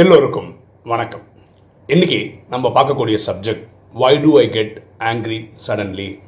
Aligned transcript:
எல்லோருக்கும் 0.00 0.56
வணக்கம். 0.84 1.20
இன்னைக்கு 1.86 2.30
நம்ம 2.48 2.68
பார்க்கக்கூடிய 2.68 3.18
subject 3.26 3.68
why 3.92 4.20
do 4.20 4.38
I 4.38 4.48
get 4.48 4.82
angry 4.98 5.50
suddenly 5.66 6.18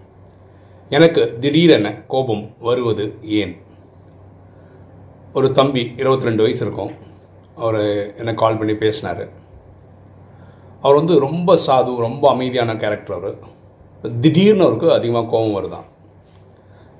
எனக்கு 0.89 1.39
திடீரென 1.41 2.03
கோபம் 2.09 2.55
வருவது 2.59 3.15
ஏன்? 3.23 3.57
ஒரு 5.35 5.53
தம்பி 5.53 5.93
22 5.97 6.23
ரெண்டு 6.23 6.43
வயசு 6.43 6.67
இருக்கும். 6.67 6.91
அவர் 7.57 8.17
என்னை 8.17 8.35
கால் 8.35 8.57
பண்ணி 8.57 8.75
பேசினார். 8.75 9.29
அவர் 10.83 10.97
வந்து 10.97 11.19
ரொம்ப 11.19 11.59
சாது 11.67 11.97
ரொம்ப 11.97 12.31
அமைதியான 12.31 12.77
கேரக்டர் 12.77 13.17
அவர். 13.17 13.39
திடீர்னு 14.21 14.63
அவருக்கு 14.63 14.93
அதிகமாக 14.93 15.29
கோபம் 15.29 15.65
வருதான். 15.65 15.85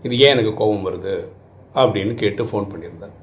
இது 0.03 0.19
ஏன் 0.19 0.39
எனக்கு 0.39 0.55
கோபம் 0.55 0.87
வருது? 0.87 1.29
அப்படின்னு 1.75 2.15
கேட்டு 2.15 2.45
ஃபோன் 2.45 2.67
பண்ணியிருந்தார். 2.67 3.22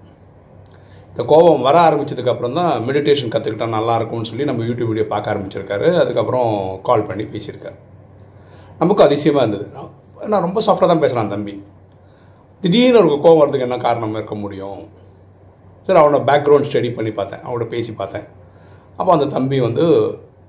இந்த 1.12 1.24
கோபம் 1.32 1.66
வர 1.68 1.78
ஆரம்பிச்சதுக்கு 1.88 2.32
அப்புறம் 2.34 2.58
தான் 2.60 2.72
மெடிடேஷன் 2.88 3.32
கற்றுக்கிட்டா 3.34 3.68
நல்லா 3.78 3.96
இருக்கும்னு 4.00 4.30
சொல்லி 4.30 4.46
நம்ம 4.50 4.64
யூடியூப் 4.70 4.92
வீடியோ 4.92 5.06
பார்க்க 5.14 5.32
ஆரம்பிச்சிருக்காரு. 5.34 5.88
அதுக்கப்புறம் 6.04 6.52
கால் 6.88 7.08
பண்ணி 7.10 7.26
பேசியிருக்காரு. 7.34 7.78
நமக்கு 8.82 9.04
அதிசயமாக 9.08 9.44
இருந்தது. 9.46 9.66
நான் 10.32 10.46
ரொம்ப 10.48 10.60
சாஃப்டாக 10.68 10.90
தான் 10.92 11.04
பேசுகிறான் 11.04 11.34
தம்பி. 11.34 11.56
திடீர்னு 12.64 13.00
அவருக்கு 13.00 13.20
கோபம் 13.26 13.42
வரதுக்கு 13.42 13.68
என்ன 13.68 13.78
காரணம் 13.86 14.16
இருக்க 14.20 14.36
முடியும்? 14.44 14.82
சரி 15.86 16.00
அவனோட 16.02 16.20
பேக்ரவுண்ட் 16.30 16.70
ஸ்டடி 16.70 16.90
பண்ணி 16.96 17.12
பார்த்தேன். 17.20 17.44
அவனோட 17.46 17.66
பேசி 17.74 17.92
பார்த்தேன். 18.02 18.26
அப்போ 19.00 19.12
அந்த 19.16 19.28
தம்பி 19.36 19.60
வந்து 19.68 19.86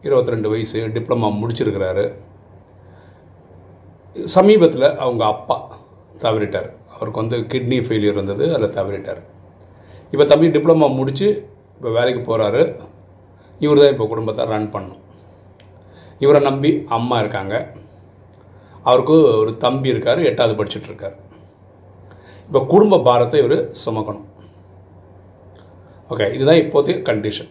22 0.04 0.34
ரெண்டு 0.34 0.48
வயசு 0.52 0.78
டிப்ளமா 0.96 1.28
முடிச்சிருக்கிறாரு. 1.40 2.04
சமீபத்தில் 4.36 4.88
அவங்க 5.04 5.22
அப்பா 5.34 5.56
தவறிட்டார். 6.24 6.70
அவருக்கு 6.94 7.22
வந்து 7.22 7.36
கிட்னி 7.52 7.78
ஃபெயிலியர் 7.86 8.16
இருந்தது 8.18 8.44
அதில் 8.56 8.76
தவறிட்டார். 8.78 9.20
இப்போ 10.12 10.24
தம்பி 10.30 10.46
டிப்ளமா 10.54 10.86
முடித்து 10.98 11.28
இப்போ 11.76 11.90
வேலைக்கு 11.98 12.22
போகிறாரு 12.28 12.62
இவர் 13.64 13.80
தான் 13.82 13.92
இப்போ 13.94 14.06
குடும்பத்தை 14.12 14.44
ரன் 14.52 14.72
பண்ணும். 14.74 15.00
இவரை 16.24 16.40
நம்பி 16.48 16.70
அம்மா 16.96 17.16
இருக்காங்க. 17.22 17.54
அவருக்கு 18.88 19.14
ஒரு 19.42 19.52
தம்பி 19.64 19.92
இருக்கார் 19.92 20.20
எட்டாவது 20.30 20.54
படிச்சுட்டு 20.58 20.88
இருக்கார். 20.90 21.16
இப்போ 22.48 22.60
குடும்ப 22.72 23.00
பாரத்தை 23.08 23.40
இவர் 23.42 23.58
சுமக்கணும். 23.84 24.26
ஓகே 26.12 26.26
இதுதான் 26.36 26.60
இப்போதைய 26.64 26.96
கண்டிஷன் 27.08 27.50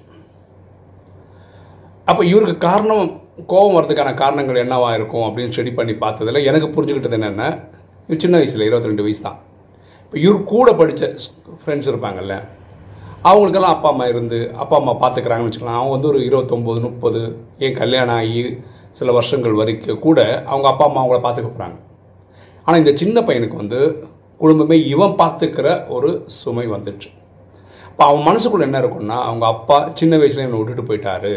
அப்போ 2.11 2.21
இவருக்கு 2.31 2.55
காரணம் 2.69 3.09
கோபம் 3.51 3.75
வரதுக்கான 3.77 4.13
காரணங்கள் 4.21 4.63
என்னவாக 4.63 4.97
இருக்கும் 4.99 5.25
அப்படின்னு 5.27 5.53
ஸ்டடி 5.55 5.71
பண்ணி 5.77 5.93
பார்த்ததில் 6.03 6.47
எனக்கு 6.49 6.67
புரிஞ்சுக்கிட்டது 6.75 7.17
என்னென்னா 7.19 7.47
இவர் 8.07 8.23
சின்ன 8.23 8.37
வயசில் 8.39 8.65
22 8.65 8.89
ரெண்டு 8.91 9.05
வயசு 9.05 9.21
தான் 9.27 9.37
இப்போ 10.09 10.19
இவர் 10.21 10.37
கூட 10.51 10.69
படித்த 10.77 11.07
ஃப்ரெண்ட்ஸ் 11.59 11.87
இருப்பாங்கல்ல 11.89 12.35
அவங்களுக்கெல்லாம் 13.29 13.75
அப்பா 13.75 13.89
அம்மா 13.93 14.05
இருந்து 14.11 14.37
அப்பா 14.61 14.75
அம்மா 14.79 14.93
பார்த்துக்கிறாங்கன்னு 15.01 15.49
வச்சுக்கலாம். 15.49 15.77
அவங்க 15.79 15.93
வந்து 15.95 16.09
ஒரு 16.11 16.19
இருபத்தொம்போது 16.27 16.79
முப்பது 16.85 17.21
ஏன் 17.65 17.75
கல்யாணம் 17.81 18.15
ஆகி 18.21 18.41
சில 18.99 19.11
வருஷங்கள் 19.17 19.59
வரைக்கும் 19.59 19.99
கூட 20.05 20.19
அவங்க 20.51 20.67
அப்பா 20.71 20.85
அம்மா 20.87 21.01
அவங்கள 21.01 21.19
பார்த்துக்க 21.25 21.51
போகிறாங்க 21.51 21.77
ஆனால் 22.65 22.81
இந்த 22.83 22.93
சின்ன 23.01 23.21
பையனுக்கு 23.27 23.61
வந்து 23.61 23.79
குடும்பமே 24.41 24.79
இவன் 24.93 25.15
பார்த்துக்கிற 25.21 25.67
ஒரு 25.95 26.11
சுமை 26.39 26.65
வந்துடுச்சு. 26.75 27.09
அப்போ 27.91 28.03
அவன் 28.09 28.27
மனசுக்குள்ளே 28.29 28.67
என்ன 28.69 28.81
இருக்கும்னா 28.83 29.19
அவங்க 29.29 29.45
அப்பா 29.55 29.79
சின்ன 30.01 30.17
வயசுல 30.21 30.45
இவனை 30.45 30.59
விட்டுட்டு 30.59 30.89
போயிட்டாரு 30.89 31.35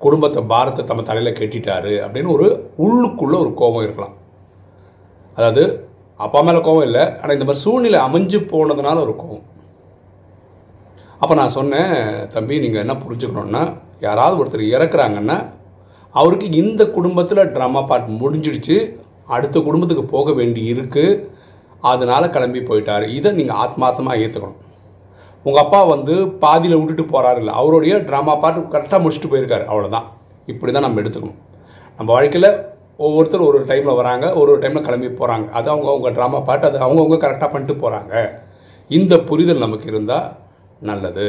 குடும்பத்தை 0.00 0.42
பாரத்தை 0.54 0.84
தம்ம 0.92 1.04
தலையில் 1.10 1.38
கட்டிட்டாரு 1.40 1.94
அப்படின்னு 2.04 2.36
ஒரு 2.38 2.48
உள்ளுக்குள்ளே 2.86 3.38
ஒரு 3.44 3.52
கோபம் 3.62 3.86
இருக்கலாம். 3.86 4.16
அதாவது 5.36 5.64
அப்பா 6.20 6.40
மேலே 6.46 6.60
கோவம் 6.66 6.86
இல்லை. 6.88 7.04
ஆனால் 7.20 7.36
இந்த 7.36 7.46
மாதிரி 7.46 7.62
சூழ்நிலை 7.64 7.98
அமைஞ்சு 8.06 8.38
போனதுனால 8.52 8.96
ஒரு 9.04 9.14
கோவம். 9.20 9.44
அப்போ 11.22 11.34
நான் 11.40 11.54
சொன்னேன் 11.58 11.92
தம்பி 12.34 12.54
நீங்கள் 12.64 12.82
என்ன 12.84 12.94
புரிஞ்சுக்கணுன்னா 13.04 13.62
யாராவது 14.06 14.38
ஒருத்தர் 14.40 14.72
இறக்குறாங்கன்னா 14.74 15.36
அவருக்கு 16.14 16.46
இந்த 16.62 16.82
குடும்பத்தில் 16.96 17.50
ட்ராமா 17.54 17.80
பார்ட் 17.90 18.10
முடிஞ்சிடுச்சு. 18.22 18.76
அடுத்த 19.36 19.56
குடும்பத்துக்கு 19.66 20.04
போக 20.14 20.32
வேண்டி 20.38 20.62
இருக்குது 20.72 21.20
அதனால் 21.92 22.32
கிளம்பி 22.34 22.60
போயிட்டார். 22.68 23.06
இதை 23.18 23.30
நீங்கள் 23.38 23.60
ஆத்மார்த்தமாக 23.62 24.20
ஏற்றுக்கணும் 24.24 24.60
உங்கள் 25.46 25.62
அப்பா 25.64 25.80
வந்து 25.94 26.14
பாதியில் 26.42 26.78
விட்டுட்டு 26.78 27.04
போகிறாரு 27.14 27.40
இல்லை 27.42 27.54
அவருடைய 27.60 27.94
ட்ராமா 28.08 28.34
பார்ட் 28.42 28.60
கரெக்டாக 28.74 29.00
முடிச்சுட்டு 29.04 29.32
போயிருக்காரு. 29.32 29.64
அவ்வளோதான் 29.72 30.06
இப்படி 30.52 30.70
தான் 30.72 30.86
நம்ம 30.86 31.00
எடுத்துக்கணும். 31.02 31.40
நம்ம 31.98 32.08
வாழ்க்கையில் 32.14 32.50
ஒவ்வொருத்தர் 32.98 33.48
ஒரு 33.48 33.58
டைமில் 33.68 33.98
வராங்க 34.00 34.26
ஒரு 34.34 34.48
ஒரு 34.52 34.60
டைமில் 34.62 34.86
கிளம்பி 34.86 35.08
போகிறாங்க 35.20 35.46
அது 35.50 35.66
அவங்க 35.70 35.88
அவங்க 35.92 36.10
ட்ராமா 36.10 36.40
பாட்டு 36.44 36.66
அது 36.68 36.78
அவங்கவுங்க 36.78 37.18
கரெக்டாக 37.24 37.50
பண்ணிட்டு 37.52 37.74
போகிறாங்க 37.82 38.14
இந்த 38.90 39.14
புரிதல் 39.18 39.64
நமக்கு 39.66 39.86
இருந்தால் 39.86 40.26
நல்லது. 40.80 41.26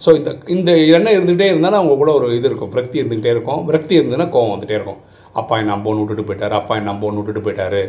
ஸோ 0.00 0.08
இந்த 0.18 0.30
இந்த 0.46 0.70
எண்ணம் 0.96 1.16
இருந்துகிட்டே 1.16 1.46
இருந்தாலும் 1.46 1.80
அவங்க 1.80 1.94
கூட 1.96 2.10
ஒரு 2.18 2.26
இது 2.36 2.46
இருக்கும். 2.48 2.72
விரக்தி 2.74 2.96
இருந்துகிட்டே 3.02 3.30
இருக்கும். 3.36 3.60
விரக்தி 3.68 3.94
இருந்ததுன்னா 3.98 4.26
கோவம் 4.34 4.52
வந்துகிட்டே 4.54 4.78
இருக்கும். 4.80 5.00
அப்பா 5.32 5.56
என் 5.60 5.72
நம்போன்னு 5.72 6.02
விட்டுட்டு 6.02 6.26
போயிட்டாரு. 6.28 6.54
அப்பா 6.60 6.74
என் 6.76 6.88
நம்போன்னு 6.90 7.20
விட்டுட்டு 7.20 7.44
போயிட்டாரு. 7.46 7.82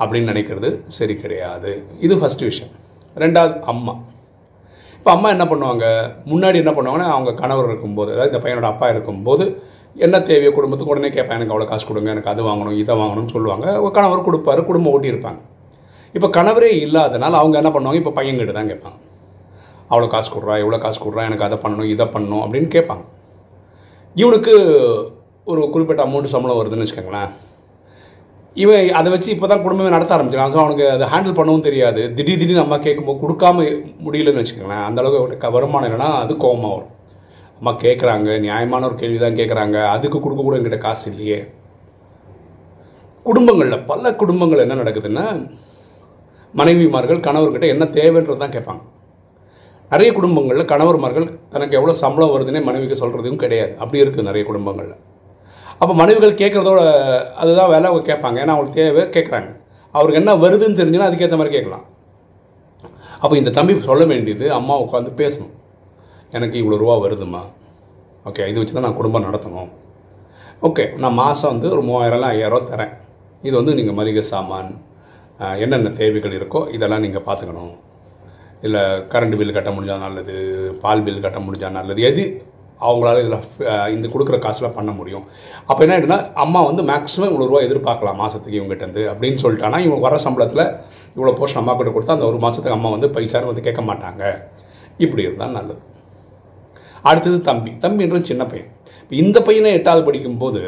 அப்படின்னு 0.00 0.30
நினைக்கிறது 0.32 0.70
சரி 0.96 1.14
கிடையாது. 1.14 1.70
இது 2.00 2.14
ஃபஸ்ட்டு 2.20 2.48
விஷயம். 2.50 2.72
ரெண்டாவது 3.16 3.54
அம்மா. 3.72 3.94
இப்போ 4.98 5.10
அம்மா 5.16 5.28
என்ன 5.34 5.44
பண்ணுவாங்க? 5.50 5.86
முன்னாடி 6.30 6.56
என்ன 6.62 6.72
பண்ணுவாங்கன்னா 6.76 7.10
அவங்க 7.14 7.32
கணவர் 7.42 7.68
இருக்கும்போது 7.70 8.10
அதாவது 8.12 8.30
இந்த 8.32 8.40
பையனோட 8.44 8.68
அப்பா 8.72 8.86
இருக்கும்போது 8.88 9.44
என்ன 10.04 10.16
தேவையோ 10.28 10.50
குடும்பத்துக்கு 10.56 10.92
உடனே 10.94 11.10
கேட்பேன் 11.16 11.36
எனக்கு 11.38 11.52
அவ்வளோ 11.54 11.68
காசு 11.70 11.84
கொடுங்க 11.88 12.10
எனக்கு 12.14 12.30
அது 12.32 12.42
வாங்கணும் 12.48 12.78
இதை 12.82 12.94
வாங்கணும்னு 13.00 13.34
சொல்லுவாங்க. 13.36 13.66
கணவர் 13.96 14.26
கொடுப்பாரு 14.28 14.62
குடும்பம் 14.68 14.94
ஓட்டி 14.94 15.12
இருப்பாங்க. 15.12 15.40
இப்போ 16.16 16.28
கணவரே 16.38 16.70
இல்லாதனால 16.86 17.38
அவங்க 17.42 17.56
என்ன 17.60 17.70
பண்ணுவாங்க? 17.74 18.00
இப்போ 18.02 18.12
பையன்கிட்ட 18.18 18.52
தான் 18.58 18.70
கேட்பாங்க. 18.72 18.98
அவ்வளோ 19.90 20.06
காசு 20.14 20.28
கொடுறா 20.34 20.54
இவ்வளோ 20.62 20.78
காசு 20.84 20.98
கொடுறா 21.04 21.24
எனக்கு 21.28 21.46
அதை 21.48 21.58
பண்ணணும் 21.64 21.90
இதை 21.94 22.06
பண்ணணும் 22.14 22.42
அப்படின்னு 22.44 22.68
கேட்பாங்க. 22.76 23.04
இவனுக்கு 24.22 24.54
ஒரு 25.50 25.60
குறிப்பிட்ட 25.74 26.02
அமௌண்ட் 26.06 26.32
சம்பளம் 26.34 26.58
வருதுன்னு 26.60 26.84
வச்சுக்கோங்களேன். 26.84 27.32
இவன் 28.62 28.86
அதை 28.98 29.08
வச்சு 29.14 29.28
இப்போ 29.34 29.46
தான் 29.50 29.62
குடும்பமே 29.64 29.94
நடத்த 29.94 30.14
ஆரம்பிச்சிடும் 30.16 30.52
ஸோ 30.54 30.60
அவனுக்கு 30.62 30.84
அதை 30.96 31.06
ஹேண்டில் 31.12 31.38
பண்ணவும் 31.38 31.66
தெரியாது. 31.68 32.02
திடீர் 32.18 32.40
திடீர்னு 32.40 32.64
அம்மா 32.64 32.78
கேட்கும்போது 32.86 33.20
கொடுக்காம 33.24 33.66
முடியலன்னு 34.06 34.42
வச்சுக்கோங்களேன். 34.42 34.84
அந்த 34.88 35.00
அளவுக்கு 35.02 35.54
வருமானம் 35.56 35.88
இல்லைன்னா 35.88 36.10
அது 36.24 36.34
கோபமாக 36.44 36.74
வரும். 36.76 36.92
அம்மா 37.58 37.72
கேட்குறாங்க 37.84 38.30
நியாயமான 38.46 38.86
ஒரு 38.88 38.96
கேள்வி 39.02 39.18
தான் 39.22 39.38
கேட்குறாங்க 39.40 39.76
அதுக்கு 39.94 40.18
கொடுக்க 40.24 40.42
கூட 40.42 40.56
எங்கிட்ட 40.58 40.78
காசு 40.86 41.06
இல்லையே. 41.12 41.38
குடும்பங்களில் 43.28 43.86
பல 43.90 44.12
குடும்பங்கள் 44.22 44.64
என்ன 44.64 44.74
நடக்குதுன்னா 44.82 45.24
மனைவிமார்கள் 46.60 47.24
கணவர்கிட்ட 47.26 47.66
என்ன 47.74 47.84
தேவைன்றது 47.96 48.42
தான் 48.42 48.54
கேட்பாங்க. 48.56 48.82
நிறைய 49.92 50.10
குடும்பங்களில் 50.18 50.70
கணவர்மார்கள் 50.70 51.26
தனக்கு 51.54 51.76
எவ்வளோ 51.78 51.96
சம்பளம் 52.04 52.32
வருதுன்னே 52.34 52.62
மனைவிக்கு 52.68 53.00
சொல்கிறதும் 53.02 53.42
கிடையாது. 53.42 53.72
அப்படி 53.82 54.02
இருக்குது 54.04 54.28
நிறைய 54.28 54.44
குடும்பங்களில். 54.50 54.96
அப்போ 55.80 55.92
மனைவிகள் 56.02 56.40
கேட்குறதோட 56.42 56.80
அதுதான் 57.42 57.72
வேலை 57.74 57.86
அவங்க 57.90 58.06
கேட்பாங்க. 58.10 58.36
ஏன்னா 58.44 58.54
அவங்களுக்கு 58.54 58.80
தேவை 58.82 59.04
கேட்குறாங்க. 59.16 59.50
அவருக்கு 59.96 60.20
என்ன 60.22 60.32
வருதுன்னு 60.44 60.78
தெரிஞ்சுன்னா 60.80 61.08
அதுக்கேற்ற 61.10 61.36
மாதிரி 61.40 61.56
கேட்கலாம். 61.56 61.84
அப்போ 63.22 63.34
இந்த 63.42 63.50
தம்பி 63.58 63.74
சொல்ல 63.90 64.04
வேண்டியது 64.12 64.46
அம்மா 64.60 64.74
உட்காந்து 64.84 65.12
பேசணும். 65.22 65.52
எனக்கு 66.36 66.56
இவ்வளோ 66.62 66.78
ரூபா 66.82 66.94
வருதுமா 67.04 67.42
ஓகே 68.28 68.44
இது 68.50 68.58
வச்சு 68.60 68.74
தான் 68.76 68.86
நான் 68.86 68.98
குடும்பம் 69.00 69.26
நடத்தணும். 69.26 69.68
ஓகே 70.68 70.84
நான் 71.02 71.18
மாதம் 71.22 71.52
வந்து 71.52 71.68
ஒரு 71.74 71.82
மூவாயிரம்லாம் 71.88 72.32
ஐயாயிரம் 72.34 72.70
தரேன். 72.72 72.94
இது 73.46 73.54
வந்து 73.60 73.74
நீங்கள் 73.78 73.96
மளிகை 73.98 74.22
சாமான் 74.32 74.70
என்னென்ன 75.62 75.92
தேவைகள் 76.00 76.36
இருக்கோ 76.38 76.60
இதெல்லாம் 76.76 77.04
நீங்கள் 77.06 77.24
பார்த்துக்கணும். 77.28 77.74
இல்லை 78.66 78.82
கரண்ட் 79.12 79.36
பில் 79.38 79.56
கட்ட 79.56 79.70
முடிஞ்சால் 79.76 80.04
நல்லது 80.04 80.34
பால் 80.82 81.04
பில் 81.06 81.24
கட்ட 81.24 81.40
முடிஞ்சால் 81.46 81.76
நல்லது 81.78 82.02
எது 82.10 82.24
அவங்களால 82.86 83.20
இதில் 83.24 83.90
இந்த 83.96 84.06
கொடுக்குற 84.12 84.36
காசில் 84.46 84.74
பண்ண 84.78 84.90
முடியும். 85.00 85.26
அப்போ 85.68 85.80
என்ன 85.84 85.94
ஆகிடுனா 85.96 86.18
அம்மா 86.44 86.60
வந்து 86.68 86.82
மேக்ஸிமம் 86.90 87.30
இவ்வளோ 87.32 87.48
ரூபா 87.50 87.60
எதிர்பார்க்கலாம் 87.66 88.20
மாதத்துக்கு 88.22 88.58
இவங்ககிட்டருந்து 88.60 89.04
அப்படின்னு 89.12 89.42
சொல்லிட்டானா 89.44 89.80
இவங்க 89.86 90.00
வர 90.06 90.16
சம்பளத்தில் 90.26 90.64
இவ்வளோ 91.16 91.34
போர்ஷன் 91.40 91.60
அம்மா 91.62 91.74
கிட்ட 91.80 91.92
கொடுத்தா 91.96 92.16
அந்த 92.16 92.28
ஒரு 92.32 92.40
மாதத்துக்கு 92.44 92.78
அம்மா 92.78 92.90
வந்து 92.96 93.10
பைசான்னு 93.16 93.50
வந்து 93.52 93.66
கேட்க 93.68 93.84
மாட்டாங்க. 93.90 94.24
இப்படி 95.04 95.24
இருந்தால் 95.26 95.56
நல்லது. 95.58 95.82
அடுத்தது 97.10 97.38
தம்பி. 97.48 97.72
தம்பின்றது 97.84 98.30
சின்ன 98.30 98.42
பையன். 98.50 98.70
இந்த 99.24 99.38
பையனை 99.46 99.72
எட்டாவது 99.78 100.02
படிக்கும்போது 100.06 100.62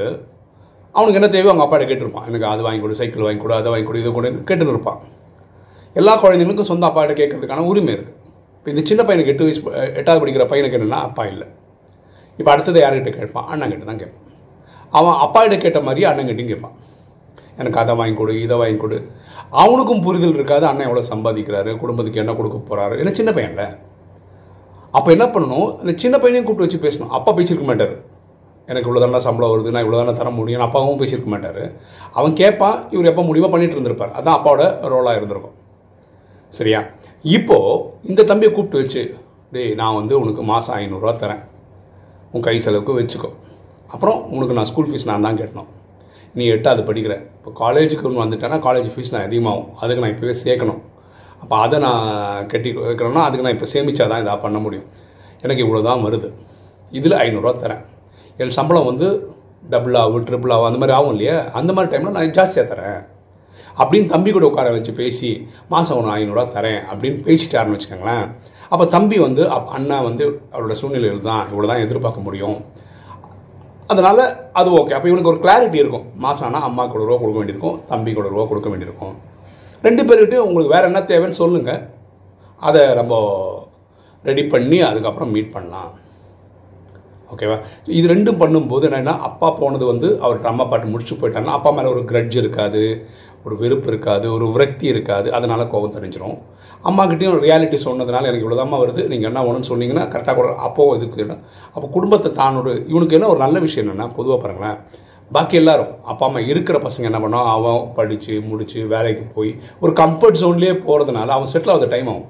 அவனுக்கு 0.94 1.18
என்ன 1.20 1.28
தேவையோ 1.32 1.50
அவங்க 1.52 1.64
அப்பாட்ட 1.64 1.86
கேட்டிருப்பான். 1.88 2.26
எனக்கு 2.30 2.46
அது 2.52 2.62
வாங்கி 2.66 2.80
கொடு 2.82 2.98
சைக்கிள் 3.00 3.26
வாங்கி 3.26 3.42
கொடு 3.42 3.54
அதை 3.60 3.70
வாங்கி 3.72 3.86
கொடு 3.88 4.02
இதை 4.02 4.12
கொடு 4.16 4.28
கேட்டுன்னு 4.48 4.74
இருப்பான். 4.74 5.00
எல்லா 5.96 6.12
குழந்தைங்களுக்கும் 6.22 6.70
சொந்த 6.70 6.86
அப்பாட்ட 6.88 7.14
கேட்கறதுக்கான 7.20 7.66
உரிமை 7.70 7.92
இருக்குது 7.96 8.16
இப்போ 8.58 8.68
இந்த 8.72 8.82
சின்ன 8.90 9.02
பையனுக்கு 9.08 9.32
எட்டு 9.32 9.44
வயசு 9.46 9.60
எட்டாவது 10.00 10.20
படிக்கிற 10.22 10.44
பையனுக்கு 10.52 10.78
என்னென்னா 10.78 11.00
அப்பா 11.08 11.24
இல்லை. 11.32 11.46
இப்போ 12.38 12.50
அடுத்தது 12.54 12.78
யார்கிட்ட 12.82 13.10
கேட்பான்? 13.18 13.46
அண்ணங்கிட்ட 13.52 13.86
தான் 13.90 14.00
கேட்பான். 14.02 14.24
அவன் 14.98 15.18
அப்பாகிட்ட 15.24 15.56
கேட்ட 15.64 15.80
மாதிரி 15.88 16.02
அண்ணங்கிட்டையும் 16.10 16.52
கேட்பான். 16.52 16.76
எனக்கு 17.60 17.80
அதை 17.82 17.94
வாங்கி 18.00 18.16
கொடு 18.20 18.34
இதை 18.46 18.56
வாங்கி 18.62 18.78
கொடு. 18.82 18.98
அவனுக்கும் 19.62 20.02
புரிதல் 20.06 20.36
இருக்காது 20.38 20.64
அண்ணன் 20.70 20.88
எவ்வளோ 20.88 21.04
சம்பாதிக்கிறாரு 21.12 21.70
குடும்பத்துக்கு 21.82 22.22
என்ன 22.22 22.34
கொடுக்க 22.40 22.58
போகிறாரு 22.70 22.96
ஏன்னா 23.02 23.12
சின்ன 23.20 23.30
பையன்ல. 23.38 23.64
அப்போ 24.90 25.10
என்ன 25.10 25.24
பண்ணணும்? 25.24 25.68
அந்த 25.80 25.92
சின்ன 25.96 26.18
பையனையும் 26.18 26.46
கூப்பிட்டு 26.48 26.66
வச்சு 26.66 26.80
பேசணும். 26.86 27.08
அப்பா 27.08 27.30
பேசியிருக்க 27.36 27.64
மாட்டார். 27.70 27.94
எனக்கு 28.66 28.88
இவ்வளோ 28.88 29.00
தானே 29.00 29.18
சம்பளம் 29.18 29.52
வருது 29.52 29.70
நான் 29.74 29.84
இவ்வளோ 29.84 29.98
தானே 30.02 30.12
தர 30.18 30.30
முடியும் 30.30 30.60
அப்பாவும் 30.60 31.00
பேசியிருக்க 31.00 31.24
மாட்டார். 31.24 31.62
அவன் 32.12 32.32
கேட்பான் 32.32 32.78
இவர் 32.90 33.10
எப்போ 33.12 33.22
முடியுமா 33.22 33.50
பண்ணிட்டு 33.50 33.76
இருந்திருப்பார். 33.76 34.12
அதான் 34.18 34.36
அப்பாவோட 34.38 34.64
ரோலாக 34.92 35.16
இருந்திருக்கும். 35.16 35.56
சரியா? 36.58 36.80
இப்போது 37.22 37.80
இந்த 38.02 38.22
தம்பியை 38.22 38.54
கூப்பிட்டு 38.54 38.82
வச்சு 38.82 39.14
டேய் 39.52 39.74
நான் 39.74 39.94
வந்து 39.94 40.20
உனக்கு 40.20 40.42
மாதம் 40.42 40.76
ஐநூறுரூவா 40.76 41.14
தரேன். 41.24 41.42
உன் 42.32 42.42
கை 42.42 42.58
செலவுக்கு 42.58 42.98
வச்சுக்கோ. 43.00 43.30
அப்புறம் 43.86 44.30
உனக்கு 44.30 44.54
நான் 44.54 44.64
ஸ்கூல் 44.64 44.88
ஃபீஸ் 44.90 45.10
நான் 45.10 45.26
தான் 45.26 45.38
கட்டணும். 45.38 45.70
நீ 46.34 46.46
எட்டாவது 46.46 46.82
படிக்கிற. 46.88 47.14
இப்போ 47.36 47.50
காலேஜுக்கு 47.62 48.06
ஒன்று 48.08 48.24
வந்துட்டேன்னா 48.24 48.58
காலேஜ் 48.66 48.88
ஃபீஸ் 48.94 49.12
நான் 49.12 49.26
அதிகமாகும். 49.28 49.68
அதுக்கு 49.80 50.02
நான் 50.04 50.14
இப்போவே 50.14 50.34
சேர்க்கணும். 50.44 50.80
அப்போ 51.42 51.56
அதை 51.64 51.76
நான் 51.86 52.06
கட்டி 52.52 52.70
வைக்கிறேன்னா 52.86 53.24
அதுக்கு 53.26 53.44
நான் 53.46 53.56
இப்போ 53.56 53.68
சேமித்தா 53.72 54.06
தான் 54.12 54.22
இதாக 54.24 54.38
பண்ண 54.46 54.58
முடியும். 54.64 54.88
எனக்கு 55.44 55.64
இவ்வளோ 55.64 55.82
தான் 55.88 56.04
வருது. 56.06 56.28
இதில் 56.98 57.20
ஐநூறுரூவா 57.24 57.52
தரேன். 57.64 57.84
என் 58.42 58.56
சம்பளம் 58.58 58.88
வந்து 58.90 59.08
டபுள் 59.72 59.96
ஆகும் 60.02 60.26
ட்ரிபிள் 60.28 60.52
ஆகும் 60.54 60.68
அந்த 60.70 60.80
மாதிரி 60.80 60.94
ஆகும் 60.96 61.12
இல்லையா? 61.14 61.36
அந்த 61.58 61.70
மாதிரி 61.76 61.90
டைமில் 61.92 62.16
நான் 62.16 62.36
ஜாஸ்தியாக 62.38 62.66
தரேன். 62.72 63.00
அப்படின்னு 63.80 64.12
தம்பி 64.12 64.30
கூட 64.34 64.44
உட்கார 64.50 64.70
வச்சு 64.76 64.92
பேசி 65.00 65.30
மாதம் 65.72 65.96
ஒன்று 65.98 66.14
ஐநூறுரூவா 66.16 66.44
தரேன் 66.56 66.80
அப்படின்னு 66.90 67.18
பேசிட்டாருன்னு 67.26 67.76
வச்சுக்கோங்களேன். 67.76 68.26
அப்போ 68.72 68.84
தம்பி 68.94 69.16
வந்து 69.26 69.42
அப் 69.56 69.70
அண்ணா 69.76 69.98
வந்து 70.08 70.24
அவரோட 70.54 70.74
சூழ்நிலையில் 70.80 71.26
தான் 71.28 71.44
இவ்வளோ 71.50 71.68
தான் 71.70 71.82
எதிர்பார்க்க 71.84 72.26
முடியும். 72.26 72.58
அதனால் 73.92 74.22
அது 74.60 74.68
ஓகே 74.78 74.94
அப்போ 74.96 75.08
இவனுக்கு 75.10 75.32
ஒரு 75.32 75.40
கிளாரிட்டி 75.44 75.78
இருக்கும். 75.82 76.06
மாதம் 76.24 76.46
ஆனால் 76.48 76.66
அம்மாவுக்கு 76.68 76.96
ஒரு 76.98 77.06
ரூபா 77.08 77.18
கொடுக்க 77.20 77.38
வேண்டியிருக்கும் 77.40 77.78
தம்பிக்கு 77.92 78.22
ஒரு 78.22 78.32
ரூபா 78.34 78.44
கொடுக்க 78.50 78.68
வேண்டியிருக்கும். 78.72 79.14
ரெண்டு 79.86 80.02
பேர்கிட்டையும் 80.08 80.48
உங்களுக்கு 80.48 80.74
வேறு 80.74 80.88
என்ன 80.90 81.00
தேவைன்னு 81.12 81.40
சொல்லுங்கள் 81.42 81.82
அதை 82.62 82.82
நம்ம 83.00 83.14
ரெடி 84.24 84.44
பண்ணி 84.52 84.78
அதுக்கப்புறம் 84.90 85.32
மீட் 85.34 85.54
பண்ணலாம். 85.56 85.90
ஓகேவா 87.32 87.56
இது 87.98 88.06
ரெண்டும் 88.12 88.40
பண்ணும்போது 88.42 88.84
என்னென்னா 88.88 89.14
அப்பா 89.28 89.48
போனது 89.60 89.84
வந்து 89.90 90.08
அவர்கிட்ட 90.24 90.50
அம்மா 90.52 90.64
பாட்டு 90.70 90.92
முடிச்சு 90.92 91.14
போயிட்டாங்கன்னா 91.20 91.56
அப்பா 91.58 91.70
மேலே 91.76 91.88
ஒரு 91.94 92.02
கிரட்ஜ் 92.10 92.36
இருக்காது 92.42 92.82
ஒரு 93.46 93.54
வெறுப்பு 93.62 93.88
இருக்காது 93.92 94.26
ஒரு 94.36 94.46
விரக்தி 94.54 94.86
இருக்காது. 94.92 95.28
அதனால் 95.36 95.68
கோபம் 95.72 95.94
தெரிஞ்சிடும் 95.96 96.38
அம்மாக்கிட்டேயும் 96.88 97.36
ரியாலிட்டி 97.44 97.78
சொன்னதுனால 97.84 98.28
எனக்கு 98.30 98.44
இவ்வளோதாம்மா 98.44 98.78
வருது. 98.82 99.02
நீங்கள் 99.12 99.28
என்ன 99.30 99.44
ஒன்றுன்னு 99.48 99.70
சொன்னீங்கன்னா 99.72 100.04
கரெக்டாக 100.12 100.34
கூட 100.38 100.48
அப்போ 100.66 100.84
இதுக்கு 100.98 101.24
என்ன? 101.26 101.36
அப்போ 101.74 101.86
குடும்பத்தை 101.96 102.30
தானோட 102.40 102.68
இவனுக்கு 102.92 103.16
என்ன 103.18 103.28
ஒரு 103.34 103.40
நல்ல 103.44 103.58
விஷயம் 103.66 103.84
என்னென்னா 103.84 104.08
பொதுவாக 104.18 104.38
பாருங்களேன் 104.44 104.78
பாக்கி 105.30 105.56
எல்லாரும் 105.60 105.92
அப்பா 106.10 106.24
அம்மா 106.26 106.40
இருக்கிற 106.50 106.76
பசங்க 106.84 107.08
என்ன 107.10 107.18
பண்ணோம் 107.22 107.48
அவன் 107.54 107.80
படித்து 107.96 108.34
முடித்து 108.50 108.80
வேலைக்கு 108.92 109.24
போய் 109.36 109.50
ஒரு 109.82 109.92
கம்ஃபர்ட் 110.02 110.38
ஜோன்லேயே 110.42 110.74
போகிறதுனால 110.86 111.34
அவன் 111.36 111.50
செட்டில் 111.52 111.72
ஆகுது 111.72 111.88
டைம் 111.94 112.08
ஆகும். 112.12 112.28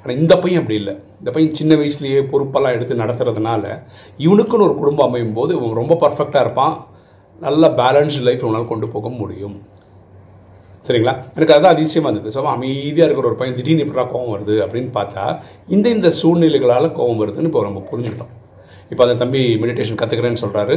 ஆனால் 0.00 0.16
இந்த 0.20 0.34
பையன் 0.42 0.60
அப்படி 0.62 0.76
இல்லை. 0.82 0.94
இந்த 1.20 1.30
பையன் 1.34 1.56
சின்ன 1.60 1.74
வயசுலேயே 1.80 2.20
பொறுப்பெல்லாம் 2.32 2.74
எடுத்து 2.76 3.00
நடத்துறதுனால 3.02 3.64
இவனுக்குன்னு 4.24 4.66
ஒரு 4.68 4.76
குடும்பம் 4.82 5.08
அமையும் 5.08 5.34
போது 5.38 5.50
இவன் 5.56 5.80
ரொம்ப 5.80 5.96
பர்ஃபெக்டாக 6.02 6.44
இருப்பான். 6.46 6.76
நல்ல 7.46 7.68
பேலன்ஸ்டு 7.80 8.26
லைஃப் 8.28 8.44
இவனால் 8.44 8.70
கொண்டு 8.72 8.88
போக 8.94 9.08
முடியும். 9.20 9.56
சரிங்களா? 10.86 11.14
எனக்கு 11.36 11.54
அதுதான் 11.54 11.74
அதிசயமாக 11.76 12.10
இருந்தது. 12.10 12.32
ஸோ 12.34 12.48
அமைதியாக 12.56 13.06
இருக்கிற 13.06 13.28
ஒரு 13.30 13.38
பையன் 13.40 13.56
திடீர்னு 13.58 13.84
இப்படா 13.86 14.04
கோவம் 14.12 14.32
வருது 14.34 14.56
அப்படின்னு 14.64 14.90
பார்த்தா 14.98 15.24
இந்த 15.76 15.86
இந்த 15.96 16.10
சூழ்நிலைகளால் 16.20 16.88
கோவம் 16.98 17.20
வருதுன்னு 17.22 17.50
இப்போ 17.50 17.62
நம்ம 17.68 17.82
புரிஞ்சுக்கிட்டோம். 17.90 18.32
இப்போ 18.92 19.02
அந்த 19.06 19.16
தம்பி 19.22 19.42
மெடிடேஷன் 19.62 20.00
கற்றுக்கிறேன்னு 20.02 20.42
சொல்கிறாரு 20.44 20.76